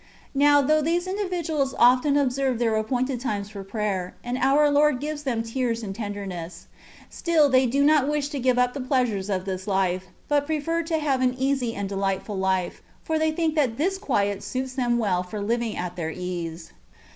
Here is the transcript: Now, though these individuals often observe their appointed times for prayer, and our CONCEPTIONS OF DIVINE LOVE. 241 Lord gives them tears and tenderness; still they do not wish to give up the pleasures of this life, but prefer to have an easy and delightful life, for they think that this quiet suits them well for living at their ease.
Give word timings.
Now, 0.33 0.63
though 0.63 0.81
these 0.81 1.05
individuals 1.05 1.75
often 1.77 2.17
observe 2.17 2.57
their 2.57 2.75
appointed 2.75 3.19
times 3.19 3.51
for 3.51 3.63
prayer, 3.63 4.15
and 4.23 4.35
our 4.35 4.65
CONCEPTIONS 4.65 5.21
OF 5.21 5.23
DIVINE 5.25 5.37
LOVE. 5.43 5.51
241 5.53 5.83
Lord 5.83 5.93
gives 5.93 5.93
them 5.93 5.93
tears 5.93 5.95
and 5.95 5.95
tenderness; 5.95 6.67
still 7.11 7.49
they 7.51 7.67
do 7.67 7.83
not 7.83 8.07
wish 8.09 8.29
to 8.29 8.39
give 8.39 8.57
up 8.57 8.73
the 8.73 8.81
pleasures 8.81 9.29
of 9.29 9.45
this 9.45 9.67
life, 9.67 10.05
but 10.27 10.47
prefer 10.47 10.81
to 10.81 10.97
have 10.97 11.21
an 11.21 11.35
easy 11.37 11.75
and 11.75 11.87
delightful 11.87 12.35
life, 12.39 12.81
for 13.03 13.19
they 13.19 13.31
think 13.31 13.53
that 13.53 13.77
this 13.77 13.99
quiet 13.99 14.41
suits 14.41 14.73
them 14.73 14.97
well 14.97 15.21
for 15.21 15.39
living 15.39 15.77
at 15.77 15.95
their 15.95 16.09
ease. 16.09 16.73